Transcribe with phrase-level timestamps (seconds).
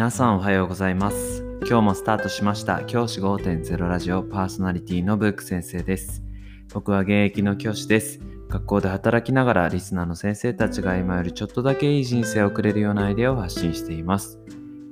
[0.00, 1.44] 皆さんおはようございます。
[1.60, 2.84] 今日もスタートしました。
[2.84, 6.22] 教師5.0ラジオパーソナリティのブック先生です。
[6.72, 8.18] 僕は現役の教師です。
[8.48, 14.40] 学校で働きながらリスナーの先生たちが今よりちょっとだけいい人生を送れるようなアイデアを発信しています。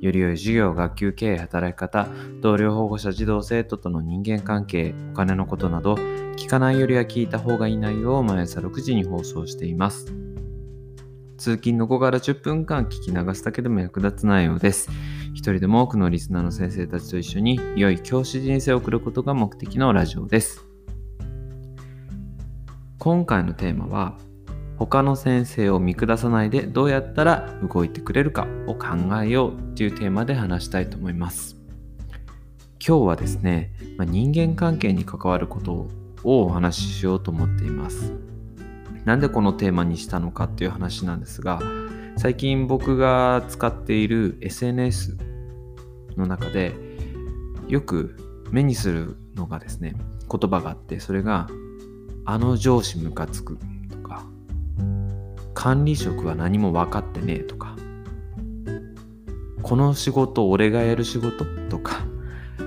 [0.03, 2.07] より良い授業、学級経営、働き方、
[2.43, 5.95] 同僚保護者、児童生徒との人間関係、お金のことなど、
[6.37, 10.13] 聞かないよりは聞いた方がいい内容を毎朝6時に放送しています。
[11.39, 14.91] 通勤の5から10分間聞き流すだけでも役立つ内容です。
[15.35, 20.67] 一人でも多くのリスナーの先生たちと一緒に良い教師人生を送ることが目的のラジオです。
[22.99, 24.19] 今回のテーマは
[24.79, 28.89] 他の先生を見下さないでどうやったら動いてくれるかを考
[29.23, 31.57] えようっていうテーマで話したいと思います。
[32.85, 35.89] 今日はですね、ま、人間関係に関わること
[36.25, 38.13] をお話ししようと思っています。
[39.09, 41.63] なんでこのテーマにしたのかっていう話なんですが、
[42.19, 45.17] 最近僕が使っている SNS
[46.19, 46.75] の中で
[47.69, 48.19] よく
[48.51, 49.95] 目にするのがですね、
[50.31, 51.49] 言葉があって、それが、
[52.27, 53.59] あの上司ムカつく
[53.91, 54.27] とか
[55.55, 57.75] 管理職は何も分かってねえとか
[59.63, 62.03] この仕事俺がやる仕事とか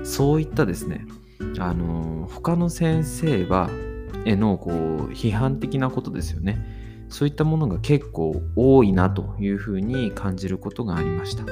[0.04, 1.06] そういったですね
[1.60, 3.70] あの他の先生は
[4.26, 6.82] へのこう批判的なことですよね。
[7.10, 11.44] そういったものが結構多いなというふうに感じることがありました。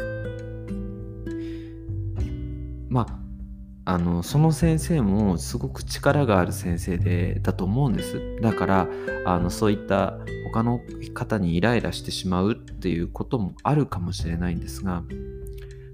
[2.89, 3.19] まあ
[3.93, 8.37] あのその先生もすごく力がある先生でだと思うんです。
[8.41, 8.87] だから
[9.25, 10.19] あのそういった
[10.53, 10.79] 他の
[11.13, 15.03] 方にイライラしてしまうっていうこともあるかもしれないんですが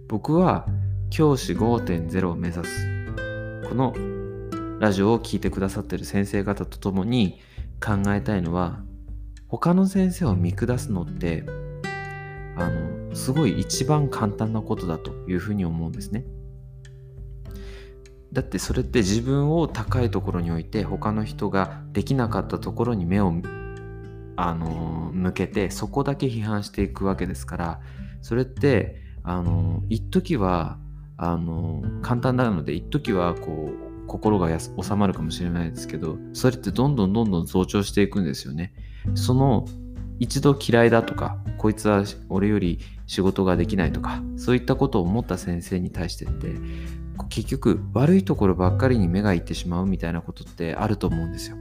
[0.07, 0.65] 僕は
[1.09, 2.87] 教師5.0を目指す。
[3.67, 3.93] この
[4.79, 7.39] ラジオを聴いてくださってる先生方と共に
[7.83, 8.83] 考えたいのは
[9.47, 11.45] 他の先生を見下すのって
[12.57, 16.25] あのすごい一番簡単なことだというふうに思うんですね。
[18.33, 23.33] だってそれって自分を高いところに置いて他の人ができなかったところに目を
[24.35, 27.79] あの向けてそこだけ批判していくわけですから
[28.21, 30.77] それってあの一時は
[31.15, 38.73] あの簡単なので一時はこう心が収まるかもしれないですけどそれってどんどんどんどん増長していくんですよね。
[39.13, 39.65] その
[40.19, 46.55] 一度嫌いだとかこいつは俺より仕事ができないとかそういったことを思った先生に対してって
[47.29, 51.57] 結局悪いところばっかりに目がいってしまうみたいなことってあると思うんですよ。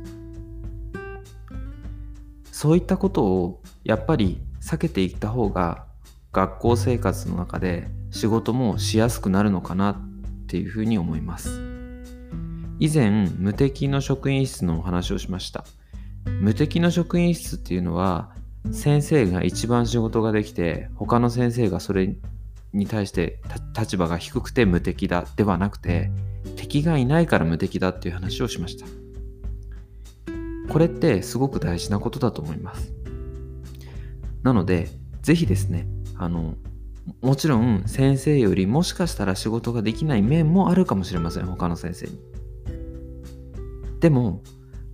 [2.53, 5.87] そういったことをやっぱり避けていった方が
[6.33, 9.97] 学校生活の中で仕事もしやすくなるのかなっ
[10.47, 11.64] ていうふうに思います。
[12.79, 15.65] 以前無敵の職員室のお話をしました。
[16.41, 18.31] 無敵の職員室っていうのは
[18.73, 22.17] 先生が一番仕事ができて他の先生がそれ
[22.73, 23.41] に対して
[23.79, 26.11] 立場が低くて無敵だではなくて
[26.57, 28.87] 敵がいないから無敵だっていう話をしました。
[30.73, 32.93] これってすごく大事なことだと思います。
[34.43, 34.89] なので
[35.23, 35.87] ぜひですね
[36.17, 36.55] あの
[37.21, 42.34] もちろん先生よりもしかしたら仕事ができない面もあるかもしれません他の先生に。
[44.05, 44.43] でも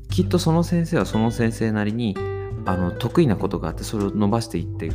[0.09, 2.16] きっとその先生はその先生なりに
[2.65, 4.93] あの得意なことがあってそれを伸ばしていって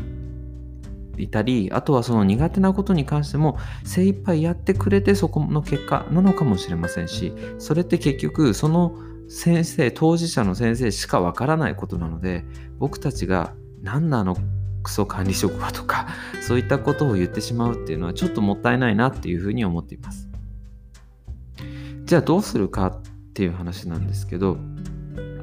[1.22, 8.96] いたりあとはその苦手なことに関しても精一杯やってくれてそこの結果なのかもしれませんしそれって結局その
[9.28, 12.46] 先生当事者の先生しかわからないことなので
[12.80, 14.38] 僕たちが何なの
[14.82, 16.08] クソ管理職はとか
[16.42, 20.30] そういったことを言ってしまうっていうのはちょっともったいないなっていうふうに思っています。
[22.06, 23.02] じゃあどうするか
[23.36, 24.58] っていう話なんですけど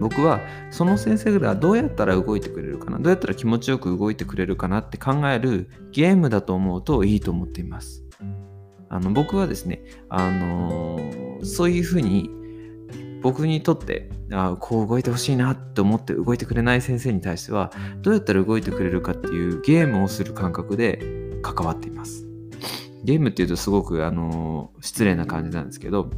[0.00, 8.02] 僕はその先生がどうやったら動いてくれるかなどうやったら気持ちよく動いてくれるかなって考えるゲームだと思うといいと思っています。
[8.88, 12.31] あの僕はですね、あのー、そういうふうに
[13.22, 22.26] 僕にとってあこう動いてほしいなって思って動いてくれない先生に対してはどうやったら動いてくれるかっていうゲームをする感覚で関わっています。
[23.05, 26.08] ゲームっていうとすごく、あのー、失礼な感じなんですけど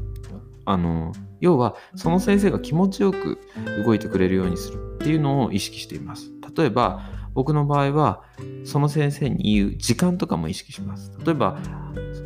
[0.64, 1.12] あの
[1.44, 3.38] 要はその先生が気持ちよく
[3.84, 6.30] 動いてくれるようにするっていうのを意識しています。
[6.56, 7.02] 例えば
[7.34, 8.22] 僕の場合は
[8.64, 11.12] その先生に言う時間とかも意識します。
[11.22, 11.58] 例えば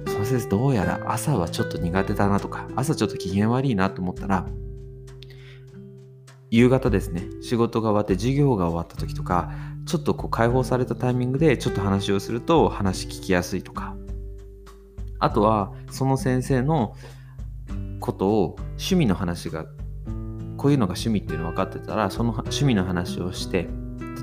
[0.07, 4.47] その先生どうやら朝はちょっと苦手だなとか朝ちょっと機嫌悪いなと思ったら
[6.53, 7.25] 夕方ですね。
[7.43, 9.51] 仕事が終わって授業が終わった時とか
[9.85, 13.97] ちょっとこう解放されたタイミングでちょっと話をすると話聞きやすいとか。
[15.19, 16.95] あとはその先生の
[18.09, 19.67] ことを趣味の話が
[20.57, 23.69] こういうのが趣味っていうの分かってたらその趣味の話をして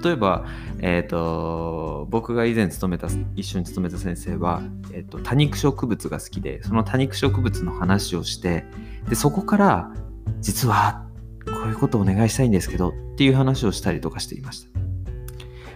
[0.04, 0.44] 例えば、
[0.82, 8.66] えーと、僕が以前勤めた一緒に勤めた先生は、えーと、多肉植物が好きでその多肉植物の話をして
[9.08, 9.94] でそこから
[10.42, 11.06] 実は
[11.46, 14.70] こういうことをお願いしたいんですけどっていう話をしたりとかしていました。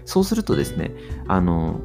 [0.05, 0.91] そうするとですね
[1.27, 1.79] あの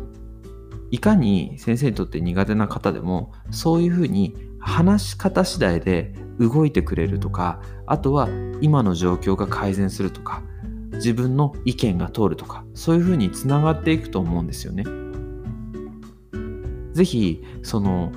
[0.91, 8.29] いかに先生にとって苦手な方でもそういうふうに話し方次第で動いてくれるとかあとは
[8.61, 10.43] 今の状況が改善するとか
[10.95, 14.85] 自分の意見が通るとかそういうふうにつながっていくと思うんですよね。
[16.93, 18.13] ぜひその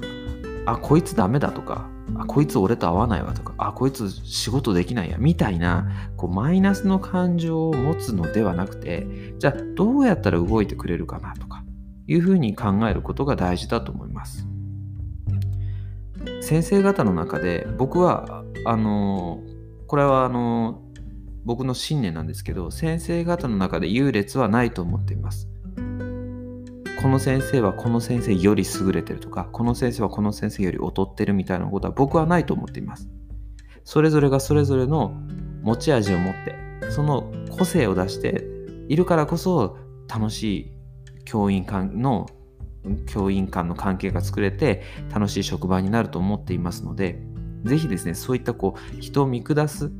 [0.65, 11.63] あこいつダメだとかあこいつ俺と合わないわとかあこいつ仕事できないやみたいなこうマイナスの感情を持つのではなくてじゃあどうやったら動いてくれるかなとか
[12.07, 14.47] いうふうに考えることが大事だと思います。
[16.41, 19.41] 先生方の中で僕はあの
[19.87, 20.81] これはあの
[21.45, 25.49] 僕の信念なんですけど先生方の中で優劣はないと思っています。
[27.01, 33.07] この先生はこの先生より優れてるとかこの先生はこの先生より劣ってるみたいなことは僕はないと思っています。
[33.83, 35.13] それぞれがそれぞれの
[35.61, 38.43] 持ち味を持ってその個性を出して
[38.89, 39.77] いるからこそ
[40.07, 40.71] 楽しい
[41.23, 42.25] 教員間の
[43.05, 47.21] 教員間の関係が作れて楽しい職場になると思っていますので
[47.63, 49.91] ぜひですねそういったこう人を見下す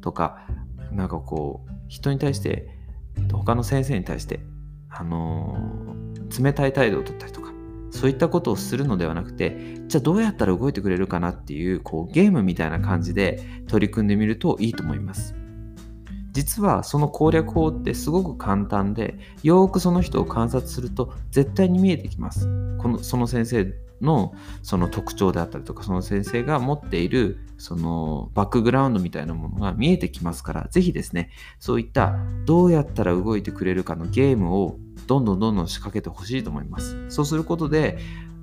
[0.00, 0.46] とか
[0.92, 2.68] なんかこう人に対して
[3.32, 4.40] 他の先生に対して
[4.88, 7.52] あのー、冷たい態度を取ったりとか
[7.90, 15.34] そういったことをするのではなくてじゃあどうやったら動いてくれるかなっていうこうゲームみたいな感じで取り組んでみるといいと思います。
[16.36, 22.46] 実はその攻略法ってすごく簡単でよくその人を観察すると絶対に見えてきます。
[22.76, 23.72] このその先生
[24.02, 37.08] のその特徴であったりとかその先生が持っているそのバックグラウンドみたいなものが見えてきますから是非ですねそういったどうやったら動いてくれるかのゲームをどんどんどんどん仕掛けてほしいと思います。
[37.08, 37.96] そうすることで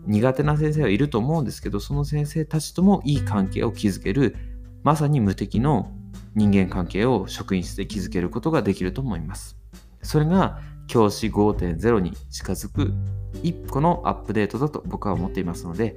[0.07, 4.35] 苦手な先生はいると思うんですけどその先生たちともいい関係を築ける
[4.81, 5.91] まさに無敵の
[6.35, 9.57] 人間関係を職員室で築けることができると思います。
[10.01, 12.93] それが教師5.0に近づく
[13.41, 15.95] 一個のアップデートだと僕は思っていますので、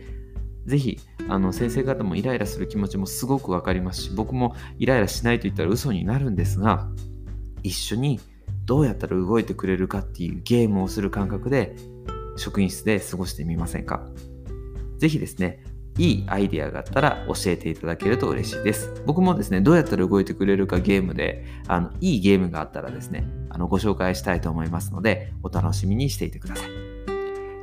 [0.65, 0.99] ぜひ、
[1.29, 6.89] あの、先生方もイライラする気持ちもすごくわかりますし、僕もイライラしないと言ったら嘘になるんですが、
[7.63, 8.21] 一緒に
[8.65, 11.77] どうやったら動いてくれるかっていうゲームをする感覚で、
[12.37, 14.07] 職員室で過ごしてみませんか？
[14.99, 15.63] ぜひですね、
[15.99, 19.03] いいアイディアがあったら教えていただけると嬉しいです。
[19.07, 26.71] 僕もですね、どうやったら動いてくれるかゲームで、あのいいゲームがあったらですね、あのご紹介したいと思いますので、お楽しみにしていてください。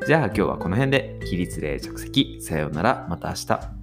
[0.06, 3.83] じゃあ今日はこの辺で起立例着席さようならまた明日